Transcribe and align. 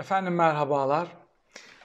Efendim 0.00 0.34
merhabalar. 0.34 1.08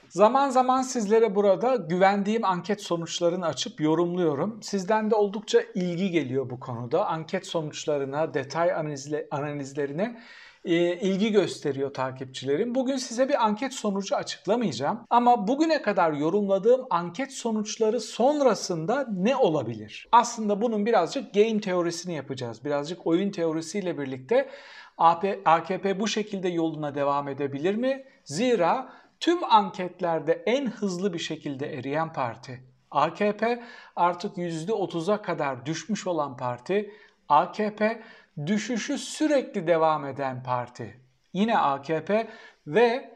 Zaman 0.10 0.50
zaman 0.50 0.82
sizlere 0.82 1.36
burada 1.36 1.76
güvendiğim 1.76 2.46
anket 2.46 2.82
sonuçlarını 2.82 3.46
açıp 3.46 3.82
yorumluyorum. 3.82 4.64
Sizden 4.64 5.12
de 5.12 5.16
oldukça 5.16 5.62
ilgi 5.76 6.12
geliyor 6.12 6.50
bu 6.50 6.60
konuda. 6.60 7.08
Anket 7.08 7.48
sonuçlarına, 7.48 8.34
detay 8.34 8.74
analizle, 8.74 9.28
analizlerine 9.32 10.22
e, 10.66 10.96
ilgi 10.96 11.32
gösteriyor 11.32 11.94
takipçilerim. 11.94 12.76
Bugün 12.76 12.98
size 12.98 13.30
bir 13.30 13.46
anket 13.46 13.74
sonucu 13.74 14.16
açıklamayacağım. 14.16 15.00
Ama 15.10 15.48
bugüne 15.48 15.82
kadar 15.82 16.14
yorumladığım 16.14 16.86
anket 16.90 17.32
sonuçları 17.34 18.00
sonrasında 18.00 19.08
ne 19.12 19.36
olabilir? 19.36 20.08
Aslında 20.12 20.62
bunun 20.62 20.86
birazcık 20.86 21.34
game 21.34 21.62
teorisini 21.62 22.16
yapacağız. 22.16 22.66
Birazcık 22.66 23.08
oyun 23.08 23.32
teorisiyle 23.32 23.98
birlikte 23.98 24.50
AKP 24.98 26.00
bu 26.00 26.08
şekilde 26.08 26.50
yoluna 26.50 26.96
devam 26.96 27.28
edebilir 27.28 27.76
mi? 27.76 28.04
Zira 28.24 28.90
tüm 29.20 29.44
anketlerde 29.44 30.44
en 30.46 30.68
hızlı 30.68 31.14
bir 31.14 31.20
şekilde 31.20 31.74
eriyen 31.74 32.14
parti 32.14 32.64
AKP 32.92 33.64
artık 33.96 34.38
%30'a 34.38 35.22
kadar 35.22 35.66
düşmüş 35.66 36.08
olan 36.08 36.38
parti 36.38 36.92
AKP 37.30 38.04
düşüşü 38.46 38.98
sürekli 38.98 39.68
devam 39.68 40.06
eden 40.06 40.44
parti 40.44 41.00
yine 41.34 41.58
AKP 41.58 42.28
ve 42.68 43.16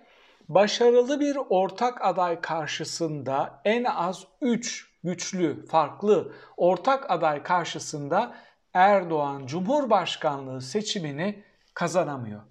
başarılı 0.49 1.19
bir 1.19 1.37
ortak 1.49 2.05
aday 2.05 2.41
karşısında 2.41 3.61
en 3.65 3.83
az 3.83 4.27
3 4.41 4.89
güçlü, 5.03 5.65
farklı 5.65 6.33
ortak 6.57 7.11
aday 7.11 7.43
karşısında 7.43 8.35
Erdoğan 8.73 9.45
Cumhurbaşkanlığı 9.45 10.61
seçimini 10.61 11.43
kazanamıyor. 11.79 12.41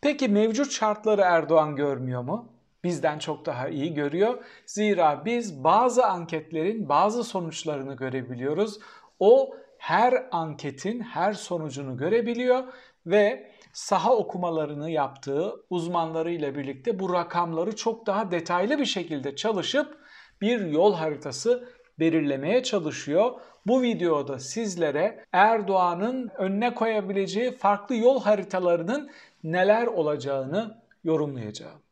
Peki 0.00 0.28
mevcut 0.28 0.72
şartları 0.72 1.20
Erdoğan 1.20 1.76
görmüyor 1.76 2.22
mu? 2.22 2.52
Bizden 2.84 3.18
çok 3.18 3.46
daha 3.46 3.68
iyi 3.68 3.94
görüyor. 3.94 4.44
Zira 4.66 5.24
biz 5.24 5.64
bazı 5.64 6.06
anketlerin 6.06 6.88
bazı 6.88 7.24
sonuçlarını 7.24 7.96
görebiliyoruz. 7.96 8.78
O 9.20 9.56
her 9.78 10.26
anketin 10.30 11.00
her 11.00 11.32
sonucunu 11.32 11.96
görebiliyor 11.96 12.64
ve 13.06 13.52
saha 13.72 14.16
okumalarını 14.16 14.90
yaptığı 14.90 15.52
uzmanlarıyla 15.70 16.54
birlikte 16.54 16.98
bu 16.98 17.12
rakamları 17.12 17.76
çok 17.76 18.06
daha 18.06 18.30
detaylı 18.30 18.78
bir 18.78 18.84
şekilde 18.84 19.36
çalışıp 19.36 19.98
bir 20.40 20.66
yol 20.66 20.94
haritası 20.94 21.68
belirlemeye 21.98 22.62
çalışıyor. 22.62 23.32
Bu 23.66 23.82
videoda 23.82 24.38
sizlere 24.38 25.24
Erdoğan'ın 25.32 26.30
önüne 26.38 26.74
koyabileceği 26.74 27.52
farklı 27.52 27.96
yol 27.96 28.22
haritalarının 28.22 29.10
neler 29.44 29.86
olacağını 29.86 30.82
yorumlayacağım. 31.04 31.82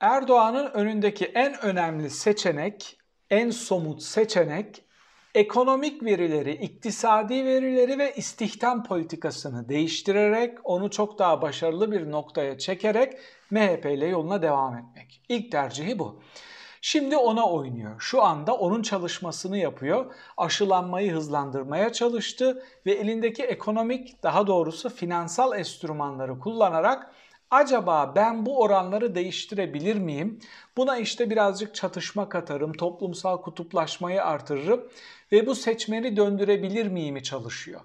Erdoğan'ın 0.00 0.70
önündeki 0.70 1.24
en 1.24 1.64
önemli 1.64 2.10
seçenek, 2.10 2.98
en 3.30 3.50
somut 3.50 4.02
seçenek 4.02 4.84
ekonomik 5.34 6.02
verileri, 6.04 6.52
iktisadi 6.52 7.44
verileri 7.44 7.98
ve 7.98 8.14
istihdam 8.16 8.84
politikasını 8.84 9.68
değiştirerek 9.68 10.58
onu 10.64 10.90
çok 10.90 11.18
daha 11.18 11.42
başarılı 11.42 11.92
bir 11.92 12.10
noktaya 12.10 12.58
çekerek 12.58 13.12
MHP 13.50 13.86
ile 13.86 14.06
yoluna 14.06 14.42
devam 14.42 14.76
etmek. 14.76 15.20
İlk 15.28 15.52
tercihi 15.52 15.98
bu. 15.98 16.20
Şimdi 16.84 17.16
ona 17.16 17.50
oynuyor. 17.50 17.94
Şu 17.98 18.22
anda 18.22 18.56
onun 18.56 18.82
çalışmasını 18.82 19.58
yapıyor. 19.58 20.14
Aşılanmayı 20.36 21.12
hızlandırmaya 21.12 21.92
çalıştı 21.92 22.62
ve 22.86 22.92
elindeki 22.92 23.42
ekonomik, 23.42 24.22
daha 24.22 24.46
doğrusu 24.46 24.88
finansal 24.90 25.58
enstrümanları 25.58 26.38
kullanarak 26.38 27.12
acaba 27.52 28.12
ben 28.16 28.46
bu 28.46 28.60
oranları 28.60 29.14
değiştirebilir 29.14 29.96
miyim? 29.96 30.38
Buna 30.76 30.96
işte 30.96 31.30
birazcık 31.30 31.74
çatışma 31.74 32.28
katarım, 32.28 32.72
toplumsal 32.72 33.42
kutuplaşmayı 33.42 34.24
artırırım 34.24 34.88
ve 35.32 35.46
bu 35.46 35.54
seçmeni 35.54 36.16
döndürebilir 36.16 36.86
miyimi 36.86 37.22
çalışıyor. 37.22 37.80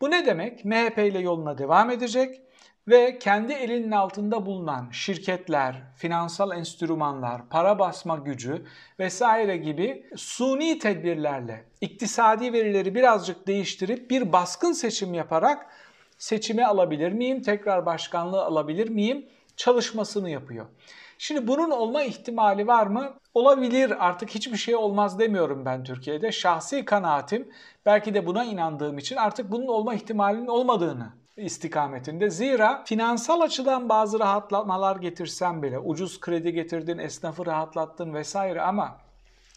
Bu 0.00 0.10
ne 0.10 0.26
demek? 0.26 0.64
MHP 0.64 0.98
ile 0.98 1.18
yoluna 1.18 1.58
devam 1.58 1.90
edecek 1.90 2.40
ve 2.88 3.18
kendi 3.18 3.52
elinin 3.52 3.90
altında 3.90 4.46
bulunan 4.46 4.90
şirketler, 4.90 5.82
finansal 5.96 6.58
enstrümanlar, 6.58 7.48
para 7.48 7.78
basma 7.78 8.16
gücü 8.16 8.66
vesaire 8.98 9.56
gibi 9.56 10.06
suni 10.16 10.78
tedbirlerle 10.78 11.64
iktisadi 11.80 12.52
verileri 12.52 12.94
birazcık 12.94 13.46
değiştirip 13.46 14.10
bir 14.10 14.32
baskın 14.32 14.72
seçim 14.72 15.14
yaparak 15.14 15.66
seçimi 16.20 16.66
alabilir 16.66 17.12
miyim, 17.12 17.42
tekrar 17.42 17.86
başkanlığı 17.86 18.44
alabilir 18.44 18.88
miyim 18.88 19.26
çalışmasını 19.56 20.30
yapıyor. 20.30 20.66
Şimdi 21.18 21.46
bunun 21.48 21.70
olma 21.70 22.02
ihtimali 22.02 22.66
var 22.66 22.86
mı? 22.86 23.14
Olabilir 23.34 24.06
artık 24.06 24.30
hiçbir 24.30 24.56
şey 24.56 24.76
olmaz 24.76 25.18
demiyorum 25.18 25.64
ben 25.64 25.84
Türkiye'de. 25.84 26.32
Şahsi 26.32 26.84
kanaatim 26.84 27.48
belki 27.86 28.14
de 28.14 28.26
buna 28.26 28.44
inandığım 28.44 28.98
için 28.98 29.16
artık 29.16 29.50
bunun 29.50 29.66
olma 29.66 29.94
ihtimalinin 29.94 30.46
olmadığını 30.46 31.12
istikametinde. 31.36 32.30
Zira 32.30 32.84
finansal 32.84 33.40
açıdan 33.40 33.88
bazı 33.88 34.20
rahatlamalar 34.20 34.96
getirsem 34.96 35.62
bile 35.62 35.78
ucuz 35.78 36.20
kredi 36.20 36.52
getirdin, 36.52 36.98
esnafı 36.98 37.46
rahatlattın 37.46 38.14
vesaire 38.14 38.62
ama 38.62 38.96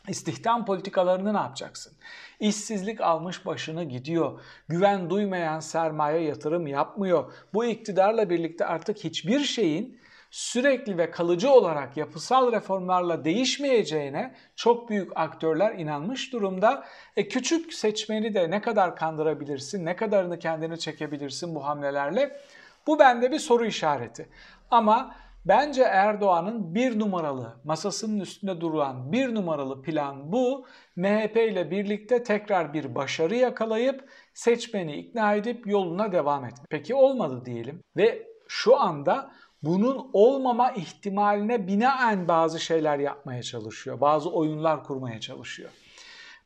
İstihdam 0.07 0.65
politikalarını 0.65 1.33
ne 1.33 1.37
yapacaksın? 1.37 1.93
İşsizlik 2.39 3.01
almış 3.01 3.45
başını 3.45 3.83
gidiyor. 3.83 4.39
Güven 4.67 5.09
duymayan 5.09 5.59
sermaye 5.59 6.21
yatırım 6.21 6.67
yapmıyor. 6.67 7.33
Bu 7.53 7.65
iktidarla 7.65 8.29
birlikte 8.29 8.65
artık 8.65 8.97
hiçbir 8.97 9.39
şeyin 9.39 9.99
sürekli 10.31 10.97
ve 10.97 11.11
kalıcı 11.11 11.51
olarak 11.51 11.97
yapısal 11.97 12.51
reformlarla 12.51 13.25
değişmeyeceğine 13.25 14.35
çok 14.55 14.89
büyük 14.89 15.11
aktörler 15.15 15.75
inanmış 15.75 16.33
durumda. 16.33 16.85
E 17.17 17.27
küçük 17.27 17.73
seçmeni 17.73 18.33
de 18.33 18.51
ne 18.51 18.61
kadar 18.61 18.95
kandırabilirsin, 18.95 19.85
ne 19.85 19.95
kadarını 19.95 20.39
kendine 20.39 20.77
çekebilirsin 20.77 21.55
bu 21.55 21.65
hamlelerle? 21.65 22.39
Bu 22.87 22.99
bende 22.99 23.31
bir 23.31 23.39
soru 23.39 23.65
işareti. 23.65 24.29
Ama 24.71 25.15
bence 25.45 25.81
Erdoğan'ın 25.81 26.75
bir 26.75 26.99
numaralı 26.99 27.53
masasının 27.63 28.19
üstünde 28.19 28.61
duran 28.61 29.11
bir 29.11 29.35
numaralı 29.35 29.81
plan 29.81 30.31
bu. 30.31 30.65
MHP 30.95 31.37
ile 31.37 31.71
birlikte 31.71 32.23
tekrar 32.23 32.73
bir 32.73 32.95
başarı 32.95 33.35
yakalayıp 33.35 34.09
seçmeni 34.33 34.95
ikna 34.95 35.35
edip 35.35 35.67
yoluna 35.67 36.11
devam 36.11 36.45
etmek. 36.45 36.67
Peki 36.69 36.95
olmadı 36.95 37.45
diyelim 37.45 37.83
ve 37.97 38.27
şu 38.47 38.79
anda 38.79 39.31
bunun 39.63 40.09
olmama 40.13 40.71
ihtimaline 40.71 41.67
binaen 41.67 42.27
bazı 42.27 42.59
şeyler 42.59 42.99
yapmaya 42.99 43.43
çalışıyor. 43.43 44.01
Bazı 44.01 44.29
oyunlar 44.29 44.83
kurmaya 44.83 45.19
çalışıyor. 45.19 45.69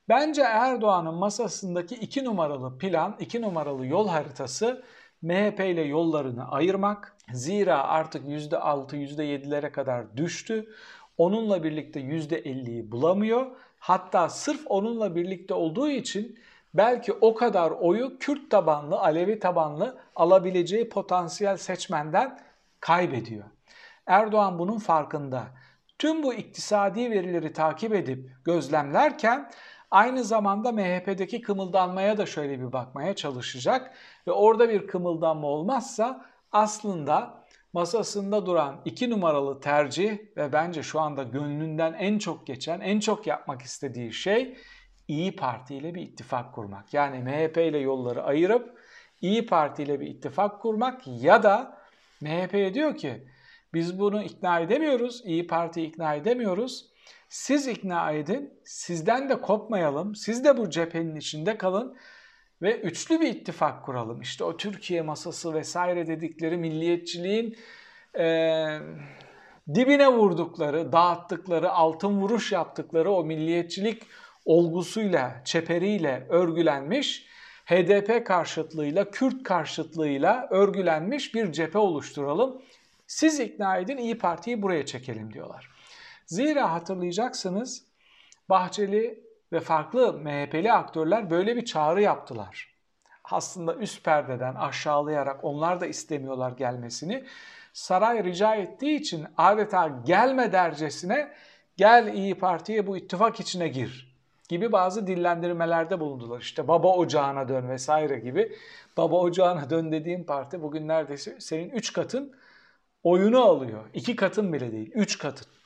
Bence 0.09 0.41
Erdoğan'ın 0.41 1.13
masasındaki 1.13 1.95
iki 1.95 2.25
numaralı 2.25 2.77
plan, 2.77 3.15
iki 3.19 3.41
numaralı 3.41 3.85
yol 3.85 4.07
haritası 4.07 4.83
MHP 5.21 5.59
ile 5.59 5.81
yollarını 5.81 6.51
ayırmak. 6.51 7.17
Zira 7.33 7.83
artık 7.83 8.25
%6, 8.25 8.95
%7'lere 8.95 9.71
kadar 9.71 10.17
düştü. 10.17 10.69
Onunla 11.17 11.63
birlikte 11.63 11.99
%50'yi 11.99 12.91
bulamıyor. 12.91 13.45
Hatta 13.79 14.29
sırf 14.29 14.61
onunla 14.65 15.15
birlikte 15.15 15.53
olduğu 15.53 15.89
için 15.89 16.39
belki 16.73 17.13
o 17.13 17.35
kadar 17.35 17.71
oyu 17.71 18.19
Kürt 18.19 18.51
tabanlı, 18.51 18.99
Alevi 18.99 19.39
tabanlı 19.39 19.97
alabileceği 20.15 20.89
potansiyel 20.89 21.57
seçmenden 21.57 22.39
kaybediyor. 22.79 23.45
Erdoğan 24.07 24.59
bunun 24.59 24.77
farkında. 24.77 25.47
Tüm 25.99 26.23
bu 26.23 26.33
iktisadi 26.33 27.11
verileri 27.11 27.53
takip 27.53 27.93
edip 27.93 28.31
gözlemlerken 28.43 29.51
aynı 29.91 30.23
zamanda 30.23 30.71
MHP'deki 30.71 31.41
kımıldanmaya 31.41 32.17
da 32.17 32.25
şöyle 32.25 32.59
bir 32.59 32.73
bakmaya 32.73 33.15
çalışacak 33.15 33.91
ve 34.27 34.31
orada 34.31 34.69
bir 34.69 34.87
kımıldanma 34.87 35.47
olmazsa 35.47 36.25
aslında 36.51 37.43
masasında 37.73 38.45
duran 38.45 38.81
iki 38.85 39.09
numaralı 39.09 39.59
tercih 39.59 40.17
ve 40.37 40.53
bence 40.53 40.83
şu 40.83 40.99
anda 40.99 41.23
gönlünden 41.23 41.93
en 41.93 42.19
çok 42.19 42.47
geçen, 42.47 42.79
en 42.79 42.99
çok 42.99 43.27
yapmak 43.27 43.61
istediği 43.61 44.13
şey 44.13 44.57
İyi 45.07 45.35
Parti 45.35 45.75
ile 45.75 45.95
bir 45.95 46.01
ittifak 46.01 46.53
kurmak. 46.53 46.93
Yani 46.93 47.19
MHP 47.19 47.57
ile 47.57 47.77
yolları 47.77 48.23
ayırıp 48.23 48.79
İyi 49.21 49.45
Parti 49.45 49.83
ile 49.83 49.99
bir 49.99 50.07
ittifak 50.07 50.61
kurmak 50.61 51.01
ya 51.07 51.43
da 51.43 51.77
MHP'ye 52.21 52.73
diyor 52.73 52.95
ki 52.95 53.27
biz 53.73 53.99
bunu 53.99 54.23
ikna 54.23 54.59
edemiyoruz, 54.59 55.21
İyi 55.25 55.47
Parti 55.47 55.81
ikna 55.81 56.15
edemiyoruz. 56.15 56.85
Siz 57.29 57.67
ikna 57.67 58.11
edin, 58.11 58.53
sizden 58.63 59.29
de 59.29 59.41
kopmayalım, 59.41 60.15
siz 60.15 60.43
de 60.43 60.57
bu 60.57 60.69
cephenin 60.69 61.15
içinde 61.15 61.57
kalın 61.57 61.97
ve 62.61 62.79
üçlü 62.79 63.21
bir 63.21 63.27
ittifak 63.27 63.85
kuralım. 63.85 64.21
İşte 64.21 64.43
o 64.43 64.57
Türkiye 64.57 65.01
masası 65.01 65.53
vesaire 65.53 66.07
dedikleri 66.07 66.57
milliyetçiliğin 66.57 67.57
e, 68.19 68.25
dibine 69.73 70.07
vurdukları, 70.07 70.91
dağıttıkları, 70.91 71.71
altın 71.71 72.21
vuruş 72.21 72.51
yaptıkları 72.51 73.11
o 73.11 73.23
milliyetçilik 73.23 74.03
olgusuyla, 74.45 75.41
çeperiyle 75.45 76.25
örgülenmiş 76.29 77.27
HDP 77.65 78.25
karşıtlığıyla, 78.25 79.11
Kürt 79.11 79.43
karşıtlığıyla 79.43 80.47
örgülenmiş 80.49 81.35
bir 81.35 81.51
cephe 81.51 81.77
oluşturalım. 81.77 82.61
Siz 83.07 83.39
ikna 83.39 83.77
edin 83.77 83.97
İyi 83.97 84.17
Parti'yi 84.17 84.61
buraya 84.61 84.85
çekelim 84.85 85.33
diyorlar. 85.33 85.76
Zira 86.27 86.73
hatırlayacaksınız 86.73 87.83
Bahçeli 88.49 89.23
ve 89.51 89.59
farklı 89.59 90.13
MHP'li 90.13 90.71
aktörler 90.71 91.29
böyle 91.29 91.55
bir 91.55 91.65
çağrı 91.65 92.01
yaptılar. 92.01 92.73
Aslında 93.23 93.75
üst 93.75 94.03
perdeden 94.03 94.55
aşağılayarak 94.55 95.43
onlar 95.43 95.81
da 95.81 95.87
istemiyorlar 95.87 96.51
gelmesini. 96.51 97.25
Saray 97.73 98.23
rica 98.23 98.55
ettiği 98.55 98.99
için 98.99 99.25
adeta 99.37 100.01
gelme 100.05 100.51
dercesine 100.51 101.31
gel 101.77 102.13
İyi 102.13 102.35
Parti'ye 102.35 102.87
bu 102.87 102.97
ittifak 102.97 103.39
içine 103.39 103.67
gir 103.67 104.17
gibi 104.49 104.71
bazı 104.71 105.07
dillendirmelerde 105.07 105.99
bulundular. 105.99 106.41
İşte 106.41 106.67
baba 106.67 106.95
ocağına 106.95 107.47
dön 107.47 107.69
vesaire 107.69 108.19
gibi. 108.19 108.55
Baba 108.97 109.19
ocağına 109.19 109.69
dön 109.69 109.91
dediğim 109.91 110.25
parti 110.25 110.61
bugün 110.61 110.87
neredeyse 110.87 111.35
senin 111.39 111.69
3 111.69 111.93
katın 111.93 112.35
oyunu 113.03 113.41
alıyor. 113.41 113.85
2 113.93 114.15
katın 114.15 114.53
bile 114.53 114.71
değil 114.71 114.91
3 114.93 115.17
katın 115.17 115.56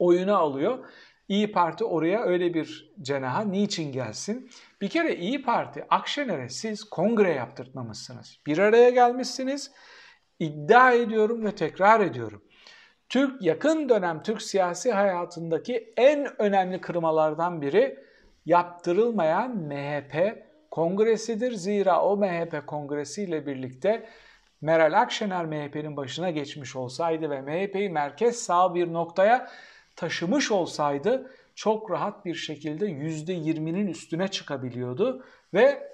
oyunu 0.00 0.36
alıyor. 0.36 0.78
İyi 1.28 1.52
Parti 1.52 1.84
oraya 1.84 2.22
öyle 2.22 2.54
bir 2.54 2.92
cenaha 3.02 3.42
niçin 3.42 3.92
gelsin? 3.92 4.50
Bir 4.80 4.88
kere 4.88 5.16
İyi 5.16 5.42
Parti 5.42 5.84
Akşener'e 5.90 6.48
siz 6.48 6.84
kongre 6.84 7.32
yaptırtmamışsınız. 7.32 8.38
Bir 8.46 8.58
araya 8.58 8.90
gelmişsiniz. 8.90 9.70
İddia 10.38 10.92
ediyorum 10.92 11.44
ve 11.44 11.54
tekrar 11.54 12.00
ediyorum. 12.00 12.42
Türk 13.08 13.42
yakın 13.42 13.88
dönem 13.88 14.22
Türk 14.22 14.42
siyasi 14.42 14.92
hayatındaki 14.92 15.92
en 15.96 16.40
önemli 16.42 16.80
kırmalardan 16.80 17.62
biri 17.62 17.98
yaptırılmayan 18.46 19.56
MHP 19.56 20.42
kongresidir. 20.70 21.52
Zira 21.52 22.02
o 22.02 22.16
MHP 22.16 22.66
kongresiyle 22.66 23.46
birlikte 23.46 24.08
Meral 24.60 25.00
Akşener 25.00 25.46
MHP'nin 25.46 25.96
başına 25.96 26.30
geçmiş 26.30 26.76
olsaydı 26.76 27.30
ve 27.30 27.40
MHP'yi 27.40 27.90
merkez 27.90 28.36
sağ 28.36 28.74
bir 28.74 28.92
noktaya 28.92 29.50
taşımış 30.00 30.50
olsaydı 30.50 31.30
çok 31.54 31.90
rahat 31.90 32.24
bir 32.24 32.34
şekilde 32.34 32.86
%20'nin 32.86 33.86
üstüne 33.86 34.28
çıkabiliyordu 34.28 35.24
ve 35.54 35.90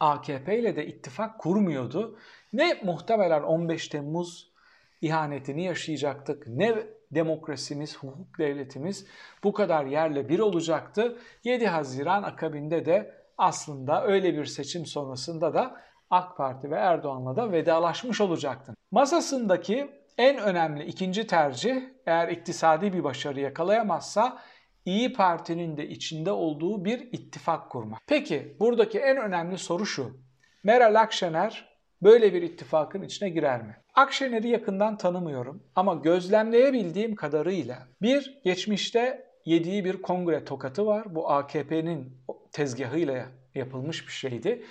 AKP 0.00 0.58
ile 0.58 0.76
de 0.76 0.86
ittifak 0.86 1.38
kurmuyordu. 1.38 2.18
Ne 2.52 2.80
muhtemelen 2.84 3.42
15 3.42 3.88
Temmuz 3.88 4.52
ihanetini 5.00 5.64
yaşayacaktık, 5.64 6.46
ne 6.46 6.86
demokrasimiz, 7.10 7.98
hukuk 7.98 8.38
devletimiz 8.38 9.06
bu 9.44 9.52
kadar 9.52 9.84
yerle 9.84 10.28
bir 10.28 10.38
olacaktı. 10.38 11.18
7 11.44 11.66
Haziran 11.66 12.22
akabinde 12.22 12.84
de 12.84 13.14
aslında 13.38 14.04
öyle 14.04 14.36
bir 14.36 14.44
seçim 14.44 14.86
sonrasında 14.86 15.54
da 15.54 15.80
AK 16.10 16.36
Parti 16.36 16.70
ve 16.70 16.76
Erdoğan'la 16.76 17.36
da 17.36 17.52
vedalaşmış 17.52 18.20
olacaktın. 18.20 18.76
Masasındaki 18.90 19.90
en 20.18 20.38
önemli 20.38 20.84
ikinci 20.84 21.26
tercih 21.26 21.76
eğer 22.06 22.28
iktisadi 22.28 22.92
bir 22.92 23.04
başarı 23.04 23.40
yakalayamazsa 23.40 24.42
İyi 24.84 25.12
Parti'nin 25.12 25.76
de 25.76 25.88
içinde 25.88 26.30
olduğu 26.30 26.84
bir 26.84 27.08
ittifak 27.12 27.70
kurmak. 27.70 28.00
Peki 28.06 28.56
buradaki 28.60 28.98
en 28.98 29.16
önemli 29.16 29.58
soru 29.58 29.86
şu. 29.86 30.20
Meral 30.64 30.94
Akşener 30.94 31.78
böyle 32.02 32.34
bir 32.34 32.42
ittifakın 32.42 33.02
içine 33.02 33.28
girer 33.28 33.62
mi? 33.62 33.76
Akşener'i 33.94 34.48
yakından 34.48 34.96
tanımıyorum 34.96 35.62
ama 35.74 35.94
gözlemleyebildiğim 35.94 37.14
kadarıyla 37.14 37.88
bir 38.02 38.40
geçmişte 38.44 39.26
yediği 39.44 39.84
bir 39.84 40.02
kongre 40.02 40.44
tokatı 40.44 40.86
var. 40.86 41.14
Bu 41.14 41.30
AKP'nin 41.30 42.22
tezgahıyla 42.52 43.26
yapılmış 43.54 44.06
bir 44.06 44.12
şeydi. 44.12 44.64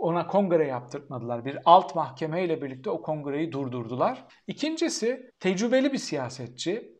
Ona 0.00 0.26
kongre 0.26 0.66
yaptırtmadılar. 0.66 1.44
Bir 1.44 1.58
alt 1.64 1.94
mahkeme 1.94 2.44
ile 2.44 2.62
birlikte 2.62 2.90
o 2.90 3.02
kongreyi 3.02 3.52
durdurdular. 3.52 4.24
İkincisi 4.46 5.30
tecrübeli 5.40 5.92
bir 5.92 5.98
siyasetçi. 5.98 6.98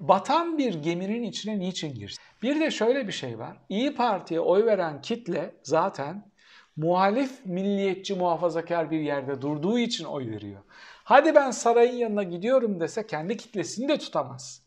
Batan 0.00 0.58
bir 0.58 0.74
geminin 0.74 1.22
içine 1.22 1.58
niçin 1.58 1.94
girsin? 1.94 2.18
Bir 2.42 2.60
de 2.60 2.70
şöyle 2.70 3.06
bir 3.06 3.12
şey 3.12 3.38
var. 3.38 3.56
İyi 3.68 3.94
Parti'ye 3.94 4.40
oy 4.40 4.66
veren 4.66 5.00
kitle 5.00 5.54
zaten 5.62 6.32
muhalif 6.76 7.46
milliyetçi 7.46 8.14
muhafazakar 8.14 8.90
bir 8.90 9.00
yerde 9.00 9.42
durduğu 9.42 9.78
için 9.78 10.04
oy 10.04 10.30
veriyor. 10.30 10.60
Hadi 11.04 11.34
ben 11.34 11.50
sarayın 11.50 11.96
yanına 11.96 12.22
gidiyorum 12.22 12.80
dese 12.80 13.06
kendi 13.06 13.36
kitlesini 13.36 13.88
de 13.88 13.98
tutamaz. 13.98 14.64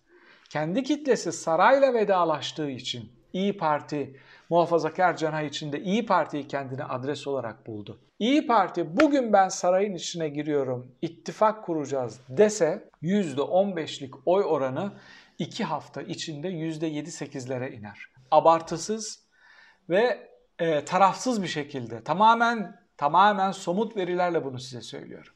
Kendi 0.49 0.83
kitlesi 0.83 1.31
sarayla 1.31 1.93
vedalaştığı 1.93 2.69
için 2.69 3.17
İyi 3.33 3.57
Parti 3.57 4.15
muhafazakar 4.49 5.17
cenah 5.17 5.41
içinde 5.41 5.79
İyi 5.79 6.05
Parti'yi 6.05 6.47
kendine 6.47 6.83
adres 6.83 7.27
olarak 7.27 7.67
buldu. 7.67 7.99
İyi 8.19 8.47
Parti 8.47 8.97
bugün 9.01 9.33
ben 9.33 9.49
sarayın 9.49 9.95
içine 9.95 10.29
giriyorum, 10.29 10.91
ittifak 11.01 11.65
kuracağız 11.65 12.19
dese 12.29 12.89
%15'lik 13.03 14.13
oy 14.25 14.43
oranı 14.43 14.91
2 15.39 15.63
hafta 15.63 16.01
içinde 16.01 16.49
%7-8'lere 16.49 17.73
iner. 17.73 17.99
Abartısız 18.31 19.27
ve 19.89 20.29
e, 20.59 20.85
tarafsız 20.85 21.43
bir 21.43 21.47
şekilde 21.47 22.03
tamamen 22.03 22.79
tamamen 22.97 23.51
somut 23.51 23.97
verilerle 23.97 24.45
bunu 24.45 24.59
size 24.59 24.81
söylüyorum. 24.81 25.33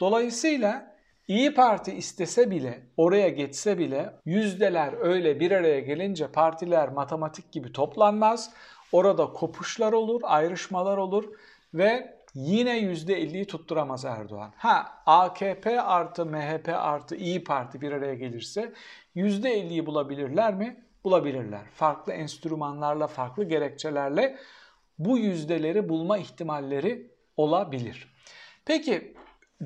Dolayısıyla 0.00 0.91
İyi 1.28 1.54
Parti 1.54 1.92
istese 1.92 2.50
bile, 2.50 2.82
oraya 2.96 3.28
geçse 3.28 3.78
bile 3.78 4.12
yüzdeler 4.24 4.92
öyle 5.00 5.40
bir 5.40 5.50
araya 5.50 5.80
gelince 5.80 6.28
partiler 6.28 6.88
matematik 6.88 7.52
gibi 7.52 7.72
toplanmaz. 7.72 8.50
Orada 8.92 9.32
kopuşlar 9.32 9.92
olur, 9.92 10.20
ayrışmalar 10.24 10.96
olur 10.96 11.24
ve 11.74 12.18
yine 12.34 12.78
%50'yi 12.78 13.46
tutturamaz 13.46 14.04
Erdoğan. 14.04 14.52
Ha 14.56 15.02
AKP 15.06 15.80
artı 15.80 16.26
MHP 16.26 16.68
artı 16.68 17.16
İyi 17.16 17.44
Parti 17.44 17.80
bir 17.80 17.92
araya 17.92 18.14
gelirse 18.14 18.72
%50'yi 19.16 19.86
bulabilirler 19.86 20.54
mi? 20.54 20.84
Bulabilirler. 21.04 21.62
Farklı 21.74 22.12
enstrümanlarla, 22.12 23.06
farklı 23.06 23.44
gerekçelerle 23.44 24.36
bu 24.98 25.18
yüzdeleri 25.18 25.88
bulma 25.88 26.18
ihtimalleri 26.18 27.10
olabilir. 27.36 28.14
Peki 28.64 29.14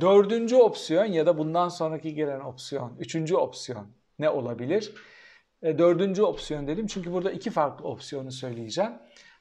Dördüncü 0.01 0.57
opsiyon 0.57 1.05
ya 1.05 1.27
da 1.27 1.39
bundan 1.39 1.69
sonraki 1.69 2.15
gelen 2.15 2.41
opsiyon, 2.41 2.97
üçüncü 2.99 3.37
opsiyon 3.37 3.87
ne 4.19 4.31
olabilir? 4.31 4.95
E, 5.63 5.79
dördüncü 5.79 6.23
opsiyon 6.23 6.67
dedim 6.67 6.87
çünkü 6.87 7.13
burada 7.13 7.31
iki 7.31 7.51
farklı 7.51 7.89
opsiyonu 7.89 8.33
söyleyeceğim. 8.33 8.93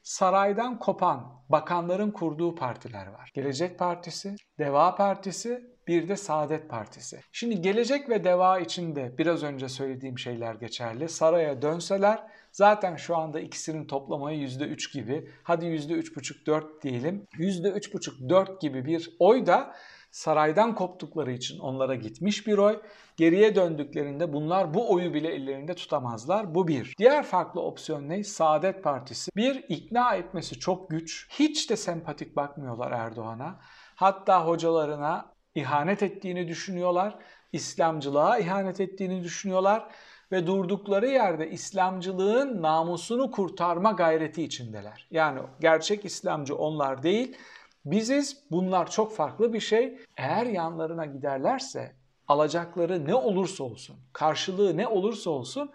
Saraydan 0.03 0.79
kopan 0.79 1.43
bakanların 1.49 2.11
kurduğu 2.11 2.55
partiler 2.55 3.07
var. 3.07 3.31
Gelecek 3.33 3.79
Partisi, 3.79 4.35
Deva 4.59 4.95
Partisi, 4.95 5.75
bir 5.87 6.09
de 6.09 6.15
Saadet 6.15 6.69
Partisi. 6.69 7.19
Şimdi 7.31 7.61
Gelecek 7.61 8.09
ve 8.09 8.23
Deva 8.23 8.59
için 8.59 8.95
de 8.95 9.17
biraz 9.17 9.43
önce 9.43 9.69
söylediğim 9.69 10.19
şeyler 10.19 10.55
geçerli. 10.55 11.09
Saraya 11.09 11.61
dönseler 11.61 12.23
zaten 12.51 12.95
şu 12.95 13.17
anda 13.17 13.39
ikisinin 13.39 13.87
toplamayı 13.87 14.39
%3 14.39 14.93
gibi, 14.93 15.29
hadi 15.43 15.65
%3,5-4 15.65 16.81
diyelim. 16.81 17.27
%3,5-4 17.37 18.59
gibi 18.59 18.85
bir 18.85 19.15
oy 19.19 19.45
da 19.45 19.75
saraydan 20.15 20.75
koptukları 20.75 21.31
için 21.31 21.59
onlara 21.59 21.95
gitmiş 21.95 22.47
bir 22.47 22.57
oy. 22.57 22.81
Geriye 23.17 23.55
döndüklerinde 23.55 24.33
bunlar 24.33 24.73
bu 24.73 24.93
oyu 24.93 25.13
bile 25.13 25.35
ellerinde 25.35 25.75
tutamazlar. 25.75 26.55
Bu 26.55 26.67
bir. 26.67 26.93
Diğer 26.97 27.23
farklı 27.23 27.61
opsiyon 27.61 28.09
ne? 28.09 28.23
Saadet 28.23 28.83
Partisi. 28.83 29.31
Bir, 29.35 29.65
ikna 29.69 30.15
etmesi 30.15 30.59
çok 30.59 30.89
güç. 30.89 31.27
Hiç 31.31 31.69
de 31.69 31.75
sempatik 31.75 32.35
bakmıyorlar 32.35 32.91
Erdoğan'a. 32.91 33.59
Hatta 33.95 34.45
hocalarına 34.45 35.25
ihanet 35.55 36.03
ettiğini 36.03 36.47
düşünüyorlar. 36.47 37.15
İslamcılığa 37.53 38.37
ihanet 38.37 38.79
ettiğini 38.79 39.23
düşünüyorlar 39.23 39.87
ve 40.31 40.47
durdukları 40.47 41.07
yerde 41.07 41.49
İslamcılığın 41.49 42.61
namusunu 42.61 43.31
kurtarma 43.31 43.91
gayreti 43.91 44.43
içindeler. 44.43 45.07
Yani 45.11 45.39
gerçek 45.61 46.05
İslamcı 46.05 46.55
onlar 46.55 47.03
değil, 47.03 47.37
Biziz 47.85 48.43
bunlar 48.51 48.91
çok 48.91 49.15
farklı 49.15 49.53
bir 49.53 49.59
şey. 49.59 49.97
Eğer 50.17 50.45
yanlarına 50.45 51.05
giderlerse 51.05 51.95
alacakları 52.27 53.07
ne 53.07 53.15
olursa 53.15 53.63
olsun, 53.63 53.95
karşılığı 54.13 54.77
ne 54.77 54.87
olursa 54.87 55.29
olsun 55.29 55.71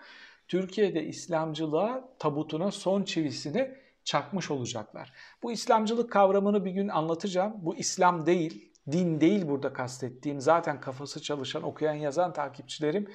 Türkiye'de 0.49 1.05
İslamcılığa 1.05 2.09
tabutuna 2.19 2.71
son 2.71 3.03
çivisini 3.03 3.75
çakmış 4.05 4.51
olacaklar. 4.51 5.13
Bu 5.43 5.53
İslamcılık 5.53 6.13
kavramını 6.13 6.65
bir 6.65 6.71
gün 6.71 6.89
anlatacağım. 6.89 7.53
Bu 7.57 7.77
İslam 7.77 8.27
değil, 8.27 8.73
din 8.93 9.21
değil 9.21 9.49
burada 9.49 9.73
kastettiğim. 9.73 10.41
Zaten 10.41 10.81
kafası 10.81 11.23
çalışan, 11.23 11.63
okuyan, 11.63 11.95
yazan 11.95 12.33
takipçilerim 12.33 13.09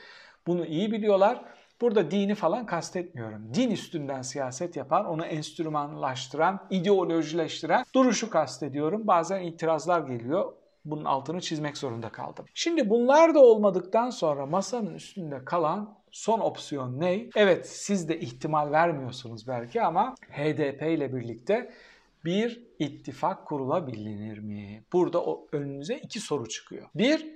bunu 0.47 0.65
iyi 0.65 0.91
biliyorlar. 0.91 1.45
Burada 1.81 2.11
dini 2.11 2.35
falan 2.35 2.65
kastetmiyorum. 2.65 3.53
Din 3.53 3.71
üstünden 3.71 4.21
siyaset 4.21 4.75
yapan, 4.75 5.05
onu 5.05 5.25
enstrümanlaştıran, 5.25 6.67
ideolojileştiren 6.69 7.85
duruşu 7.95 8.29
kastediyorum. 8.29 9.07
Bazen 9.07 9.41
itirazlar 9.41 10.07
geliyor. 10.07 10.53
Bunun 10.85 11.05
altını 11.05 11.41
çizmek 11.41 11.77
zorunda 11.77 12.09
kaldım. 12.09 12.45
Şimdi 12.53 12.89
bunlar 12.89 13.35
da 13.35 13.39
olmadıktan 13.39 14.09
sonra 14.09 14.45
masanın 14.45 14.93
üstünde 14.93 15.45
kalan 15.45 15.97
son 16.11 16.39
opsiyon 16.39 16.99
ne? 16.99 17.29
Evet 17.35 17.69
siz 17.69 18.09
de 18.09 18.19
ihtimal 18.19 18.71
vermiyorsunuz 18.71 19.47
belki 19.47 19.81
ama 19.81 20.15
HDP 20.31 20.81
ile 20.81 21.13
birlikte 21.15 21.71
bir 22.25 22.63
ittifak 22.79 23.45
kurulabilir 23.45 24.39
mi? 24.39 24.83
Burada 24.93 25.23
o 25.23 25.47
önünüze 25.51 25.97
iki 25.97 26.19
soru 26.19 26.49
çıkıyor. 26.49 26.87
Bir, 26.95 27.35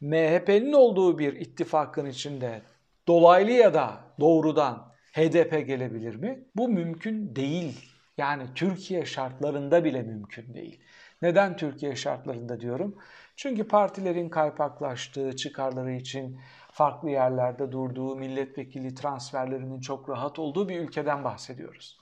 MHP'nin 0.00 0.72
olduğu 0.72 1.18
bir 1.18 1.32
ittifakın 1.32 2.06
içinde 2.06 2.62
dolaylı 3.08 3.50
ya 3.50 3.74
da 3.74 4.00
doğrudan 4.20 4.94
HDP 5.12 5.66
gelebilir 5.66 6.14
mi? 6.14 6.44
Bu 6.56 6.68
mümkün 6.68 7.36
değil. 7.36 7.94
Yani 8.18 8.42
Türkiye 8.54 9.06
şartlarında 9.06 9.84
bile 9.84 10.02
mümkün 10.02 10.54
değil. 10.54 10.80
Neden 11.22 11.56
Türkiye 11.56 11.96
şartlarında 11.96 12.60
diyorum? 12.60 12.98
Çünkü 13.36 13.68
partilerin 13.68 14.28
kaypaklaştığı, 14.28 15.36
çıkarları 15.36 15.92
için 15.92 16.40
farklı 16.72 17.10
yerlerde 17.10 17.72
durduğu, 17.72 18.16
milletvekili 18.16 18.94
transferlerinin 18.94 19.80
çok 19.80 20.08
rahat 20.08 20.38
olduğu 20.38 20.68
bir 20.68 20.80
ülkeden 20.80 21.24
bahsediyoruz. 21.24 22.00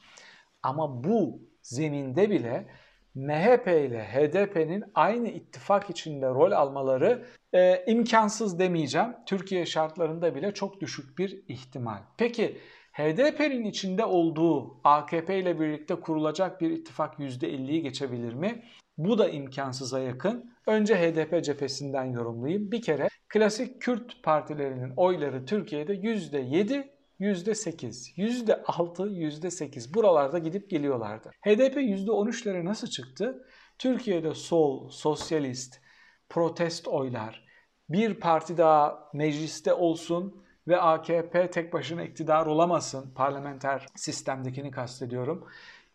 Ama 0.62 1.04
bu 1.04 1.40
zeminde 1.62 2.30
bile 2.30 2.66
MHP 3.16 3.66
ile 3.66 4.04
HDP'nin 4.04 4.84
aynı 4.94 5.28
ittifak 5.28 5.90
içinde 5.90 6.26
rol 6.26 6.52
almaları 6.52 7.24
e, 7.52 7.84
imkansız 7.86 8.58
demeyeceğim. 8.58 9.08
Türkiye 9.26 9.66
şartlarında 9.66 10.34
bile 10.34 10.54
çok 10.54 10.80
düşük 10.80 11.18
bir 11.18 11.44
ihtimal. 11.48 11.98
Peki 12.18 12.58
HDP'nin 12.92 13.64
içinde 13.64 14.04
olduğu 14.04 14.80
AKP 14.84 15.38
ile 15.38 15.60
birlikte 15.60 15.94
kurulacak 15.94 16.60
bir 16.60 16.70
ittifak 16.70 17.18
%50'yi 17.18 17.82
geçebilir 17.82 18.32
mi? 18.32 18.62
Bu 18.98 19.18
da 19.18 19.28
imkansıza 19.28 20.00
yakın. 20.00 20.52
Önce 20.66 20.94
HDP 20.96 21.44
cephesinden 21.44 22.04
yorumlayayım. 22.04 22.70
Bir 22.72 22.82
kere 22.82 23.08
klasik 23.28 23.82
Kürt 23.82 24.22
partilerinin 24.22 24.92
oyları 24.96 25.46
Türkiye'de 25.46 25.94
%7 25.94 26.95
%8, 27.20 28.16
%6, 28.16 29.08
%8 29.08 29.94
buralarda 29.94 30.38
gidip 30.38 30.70
geliyorlardı. 30.70 31.30
HDP 31.40 31.76
%13'lere 31.76 32.64
nasıl 32.64 32.86
çıktı? 32.86 33.46
Türkiye'de 33.78 34.34
sol, 34.34 34.88
sosyalist, 34.88 35.80
protest 36.28 36.88
oylar, 36.88 37.46
bir 37.88 38.14
parti 38.14 38.56
daha 38.56 39.10
mecliste 39.12 39.72
olsun 39.72 40.44
ve 40.68 40.80
AKP 40.80 41.50
tek 41.50 41.72
başına 41.72 42.02
iktidar 42.02 42.46
olamasın, 42.46 43.14
parlamenter 43.14 43.86
sistemdekini 43.96 44.70
kastediyorum, 44.70 45.48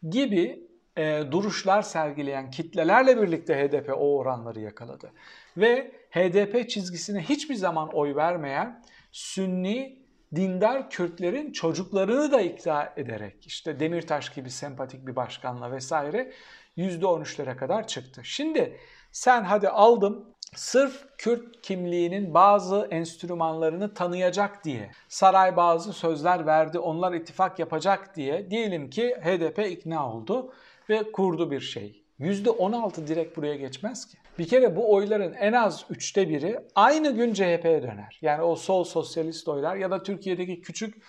gibi 0.10 0.68
e, 0.98 1.24
duruşlar 1.32 1.82
sergileyen 1.82 2.50
kitlelerle 2.50 3.22
birlikte 3.22 3.56
HDP 3.56 3.90
o 3.90 4.18
oranları 4.18 4.60
yakaladı. 4.60 5.12
Ve 5.58 5.92
HDP 6.10 6.70
çizgisine 6.70 7.22
hiçbir 7.22 7.56
zaman 7.56 7.90
oy 7.94 8.16
vermeyen 8.16 8.84
Sünni 9.12 10.01
dindar 10.36 10.90
Kürtlerin 10.90 11.52
çocuklarını 11.52 12.32
da 12.32 12.42
ikna 12.42 12.94
ederek 12.98 13.48
işte 13.48 13.80
Demirtaş 13.80 14.30
gibi 14.30 14.50
sempatik 14.50 15.08
bir 15.08 15.16
başkanla 15.16 15.72
vesaire 15.72 16.32
%13'lere 16.78 17.56
kadar 17.56 17.88
çıktı. 17.88 18.22
Şimdi 18.24 18.78
sen 19.12 19.44
hadi 19.44 19.70
aldım 19.70 20.36
sırf 20.56 21.06
Kürt 21.18 21.62
kimliğinin 21.62 22.34
bazı 22.34 22.88
enstrümanlarını 22.92 23.94
tanıyacak 23.94 24.66
diye 24.66 24.92
saray 25.10 25.58
bazı 25.58 25.94
sözler 25.94 26.46
verdi 26.46 26.80
onlar 26.80 27.14
ittifak 27.14 27.60
yapacak 27.60 28.16
diye 28.16 28.52
diyelim 28.52 28.90
ki 28.90 29.16
HDP 29.24 29.60
ikna 29.60 30.14
oldu 30.14 30.54
ve 30.90 31.12
kurdu 31.12 31.52
bir 31.52 31.60
şey. 31.60 32.04
%16 32.20 33.08
direkt 33.08 33.38
buraya 33.38 33.56
geçmez 33.56 34.08
ki. 34.08 34.21
Bir 34.42 34.48
kere 34.48 34.76
bu 34.76 34.94
oyların 34.94 35.34
en 35.34 35.54
az 35.54 35.86
üçte 35.90 36.30
biri 36.30 36.60
aynı 36.76 37.12
gün 37.12 37.34
CHP'ye 37.34 37.84
döner. 37.84 38.20
Yani 38.22 38.42
o 38.42 38.56
sol 38.56 38.84
sosyalist 38.84 39.48
oylar 39.48 39.76
ya 39.76 39.92
da 39.92 40.04
Türkiye'deki 40.04 40.62
küçük, 40.62 41.04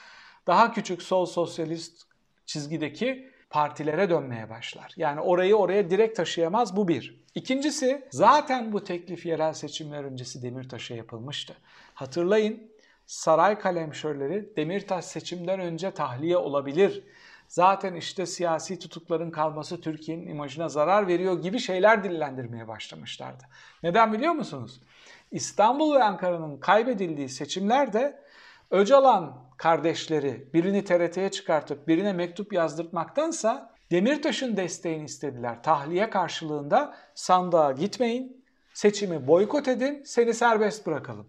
daha 0.47 0.73
küçük 0.73 1.03
sol 1.03 1.27
sosyalist 1.27 2.03
çizgideki 2.47 3.31
partilere 3.51 4.11
dönmeye 4.11 4.51
başlar. 4.51 4.93
Yani 4.97 5.21
orayı 5.21 5.57
oraya 5.57 5.91
direkt 5.91 6.17
taşıyamaz 6.17 6.77
bu 6.77 6.89
bir. 6.89 7.25
İkincisi 7.35 8.09
zaten 8.11 8.73
bu 8.73 8.85
teklif 8.85 9.27
yerel 9.27 9.53
seçimler 9.53 10.05
öncesi 10.05 10.43
Demirtaş'a 10.43 10.95
yapılmıştı. 10.95 11.55
Hatırlayın 11.95 12.71
saray 13.07 13.59
kalemşörleri 13.59 14.57
Demirtaş 14.57 15.05
seçimden 15.05 15.61
önce 15.61 15.91
tahliye 15.91 16.37
olabilir 16.37 17.05
zaten 17.53 17.95
işte 17.95 18.27
siyasi 18.27 18.79
tutukların 18.79 19.31
kalması 19.31 19.81
Türkiye'nin 19.81 20.27
imajına 20.27 20.69
zarar 20.69 21.09
veriyor 21.09 21.43
gibi 21.43 21.59
şeyler 21.59 22.05
dillendirmeye 22.05 22.69
başlamışlardı. 22.69 23.45
Neden 23.83 24.13
biliyor 24.13 24.33
musunuz? 24.33 24.81
İstanbul 25.31 25.95
ve 25.95 26.05
Ankara'nın 26.05 26.57
kaybedildiği 26.57 27.29
seçimlerde 27.29 28.23
Öcalan 28.71 29.45
kardeşleri 29.57 30.49
birini 30.55 30.85
TRT'ye 30.85 31.31
çıkartıp 31.31 31.89
birine 31.89 32.13
mektup 32.13 32.53
yazdırtmaktansa 32.53 33.75
Demirtaş'ın 33.91 34.57
desteğini 34.57 35.05
istediler. 35.05 35.63
Tahliye 35.63 36.11
karşılığında 36.11 36.97
sandığa 37.15 37.73
gitmeyin, 37.73 38.45
seçimi 38.75 39.27
boykot 39.27 39.69
edin, 39.69 40.03
seni 40.05 40.35
serbest 40.35 40.87
bırakalım. 40.87 41.27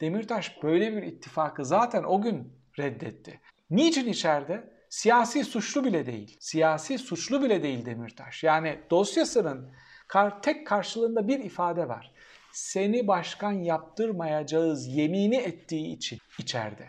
Demirtaş 0.00 0.62
böyle 0.62 0.96
bir 0.96 1.02
ittifakı 1.02 1.64
zaten 1.64 2.04
o 2.04 2.22
gün 2.22 2.52
reddetti. 2.78 3.40
Niçin 3.70 4.08
içeride? 4.08 4.79
Siyasi 4.90 5.44
suçlu 5.44 5.84
bile 5.84 6.06
değil. 6.06 6.36
Siyasi 6.40 6.98
suçlu 6.98 7.42
bile 7.42 7.62
değil 7.62 7.86
Demirtaş. 7.86 8.44
Yani 8.44 8.80
dosyasının 8.90 9.70
tek 10.42 10.66
karşılığında 10.66 11.28
bir 11.28 11.38
ifade 11.38 11.88
var. 11.88 12.12
Seni 12.52 13.08
başkan 13.08 13.52
yaptırmayacağız 13.52 14.86
yemini 14.86 15.36
ettiği 15.36 15.96
için 15.96 16.18
içeride. 16.38 16.88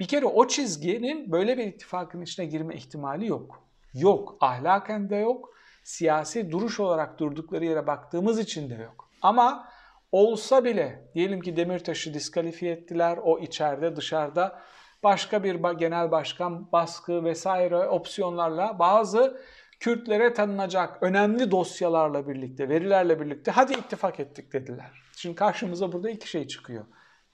Bir 0.00 0.08
kere 0.08 0.26
o 0.26 0.48
çizginin 0.48 1.32
böyle 1.32 1.58
bir 1.58 1.66
ittifakın 1.66 2.20
içine 2.20 2.46
girme 2.46 2.74
ihtimali 2.74 3.26
yok. 3.26 3.64
Yok. 3.94 4.36
Ahlaken 4.40 5.10
de 5.10 5.16
yok. 5.16 5.50
Siyasi 5.84 6.50
duruş 6.50 6.80
olarak 6.80 7.18
durdukları 7.18 7.64
yere 7.64 7.86
baktığımız 7.86 8.38
için 8.38 8.70
de 8.70 8.74
yok. 8.74 9.08
Ama 9.22 9.68
olsa 10.12 10.64
bile 10.64 11.10
diyelim 11.14 11.40
ki 11.40 11.56
Demirtaş'ı 11.56 12.14
diskalifiye 12.14 12.72
ettiler. 12.72 13.18
O 13.22 13.38
içeride 13.38 13.96
dışarıda 13.96 14.62
başka 15.02 15.44
bir 15.44 15.78
genel 15.78 16.10
başkan 16.10 16.72
baskı 16.72 17.24
vesaire 17.24 17.88
opsiyonlarla 17.88 18.78
bazı 18.78 19.40
Kürtlere 19.80 20.34
tanınacak 20.34 21.02
önemli 21.02 21.50
dosyalarla 21.50 22.28
birlikte, 22.28 22.68
verilerle 22.68 23.20
birlikte 23.20 23.50
hadi 23.50 23.72
ittifak 23.72 24.20
ettik 24.20 24.52
dediler. 24.52 25.02
Şimdi 25.16 25.34
karşımıza 25.34 25.92
burada 25.92 26.10
iki 26.10 26.28
şey 26.28 26.46
çıkıyor. 26.46 26.84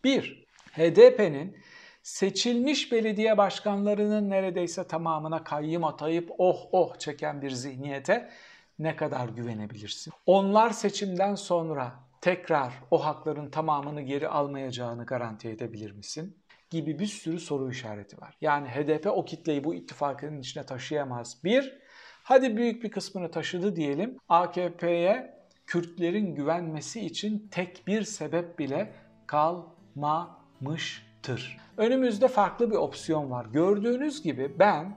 Bir, 0.05 0.47
HDP'nin 0.73 1.57
seçilmiş 2.03 2.93
belediye 2.93 3.39
başkanlarının 3.39 4.31
neredeyse 4.31 4.87
tamamına 4.87 5.45
kayyım 5.45 5.85
atayıp 5.85 6.31
oh 6.39 6.69
oh 6.73 6.99
çeken 6.99 7.43
bir 7.43 7.51
zihniyete 7.51 8.31
ne 8.79 8.97
kadar 8.97 9.29
güvenebilirsin? 9.29 10.13
Onlar 10.27 10.71
seçimden 10.71 11.35
sonra 11.35 11.93
tekrar 12.21 12.73
o 12.91 13.05
hakların 13.05 13.51
tamamını 13.51 14.03
geri 14.03 14.29
almayacağını 14.29 15.07
garanti 15.07 15.49
edebilir 15.49 15.93
misin? 15.93 16.37
Gibi 16.71 16.99
bir 16.99 17.07
sürü 17.07 17.41
soru 17.41 17.71
işareti 17.71 18.21
var. 18.21 18.37
Yani 18.41 18.69
HDP 18.69 19.07
o 19.07 19.25
kitleyi 19.25 19.65
bu 19.65 19.75
ittifakın 19.75 20.39
içine 20.39 20.67
taşıyamaz. 20.67 21.45
Bir, 21.45 21.79
hadi 22.23 22.57
büyük 22.57 22.83
bir 22.83 22.91
kısmını 22.91 23.31
taşıdı 23.31 23.77
diyelim. 23.77 24.17
AKP'ye 24.29 25.37
Kürtlerin 25.67 26.35
güvenmesi 26.35 27.01
için 27.01 27.49
tek 27.51 27.87
bir 27.87 28.03
sebep 28.03 28.59
bile 28.59 28.93
kalmamıştır. 29.27 31.59
Önümüzde 31.77 32.29
farklı 32.29 32.71
bir 32.71 32.77
opsiyon 32.77 33.31
var. 33.31 33.47
Gördüğünüz 33.47 34.23
gibi 34.23 34.57
ben 34.59 34.97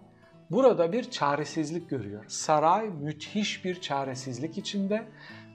burada 0.52 0.92
bir 0.92 1.12
çaresizlik 1.12 1.90
görüyorum. 1.90 2.30
Saray 2.30 2.90
müthiş 2.90 3.66
bir 3.66 3.82
çaresizlik 3.82 4.58
içinde. 4.58 5.08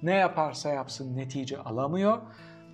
Ne 0.02 0.14
yaparsa 0.14 0.68
yapsın 0.68 1.16
netice 1.16 1.58
alamıyor 1.58 2.18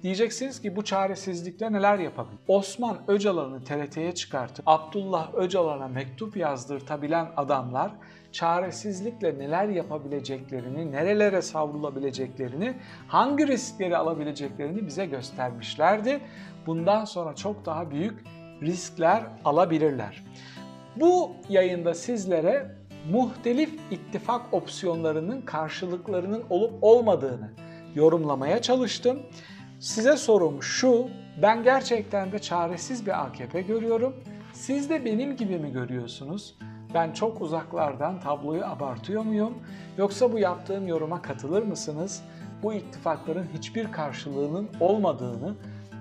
Diyeceksiniz 0.02 0.62
ki 0.62 0.76
bu 0.76 0.84
çaresizlikle 0.84 1.72
neler 1.72 1.98
yapabilir? 1.98 2.38
Osman 2.48 2.98
Öcalan'ı 3.08 3.64
TRT'ye 3.64 4.14
çıkartıp 4.14 4.68
Abdullah 4.68 5.34
Öcalan'a 5.34 5.88
mektup 5.88 6.36
yazdırtabilen 6.36 7.28
adamlar 7.36 7.92
çaresizlikle 8.32 9.38
neler 9.38 9.68
yapabileceklerini, 9.68 10.92
nerelere 10.92 11.42
savrulabileceklerini, 11.42 12.74
hangi 13.08 13.46
riskleri 13.46 13.96
alabileceklerini 13.96 14.86
bize 14.86 15.06
göstermişlerdi. 15.06 16.20
Bundan 16.66 17.04
sonra 17.04 17.34
çok 17.34 17.66
daha 17.66 17.90
büyük 17.90 18.24
riskler 18.62 19.22
alabilirler. 19.44 20.24
Bu 20.96 21.32
yayında 21.48 21.94
sizlere 21.94 22.76
muhtelif 23.10 23.80
ittifak 23.90 24.54
opsiyonlarının 24.54 25.40
karşılıklarının 25.40 26.44
olup 26.50 26.72
olmadığını 26.82 27.50
yorumlamaya 27.94 28.62
çalıştım. 28.62 29.22
Size 29.80 30.16
sorum 30.16 30.62
şu, 30.62 31.08
ben 31.42 31.62
gerçekten 31.62 32.32
de 32.32 32.38
çaresiz 32.38 33.06
bir 33.06 33.24
AKP 33.24 33.62
görüyorum. 33.62 34.16
Siz 34.52 34.90
de 34.90 35.04
benim 35.04 35.36
gibi 35.36 35.58
mi 35.58 35.72
görüyorsunuz? 35.72 36.54
Ben 36.94 37.12
çok 37.12 37.40
uzaklardan 37.40 38.20
tabloyu 38.20 38.64
abartıyor 38.64 39.22
muyum? 39.22 39.54
Yoksa 39.98 40.32
bu 40.32 40.38
yaptığım 40.38 40.88
yoruma 40.88 41.22
katılır 41.22 41.62
mısınız? 41.62 42.22
Bu 42.62 42.72
ittifakların 42.72 43.46
hiçbir 43.54 43.92
karşılığının 43.92 44.68
olmadığını 44.80 45.54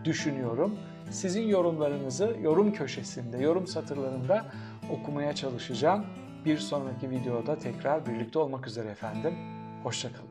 düşünüyorum. 0.06 0.80
Sizin 1.12 1.48
yorumlarınızı 1.48 2.36
yorum 2.42 2.74
köşesinde, 2.74 3.38
yorum 3.38 3.68
satırlarında 3.68 4.46
okumaya 4.92 5.36
çalışacağım. 5.36 6.06
Bir 6.46 6.58
sonraki 6.58 7.10
videoda 7.10 7.58
tekrar 7.58 8.06
birlikte 8.06 8.40
olmak 8.40 8.68
üzere 8.68 8.90
efendim. 8.90 9.34
Hoşçakalın. 9.84 10.29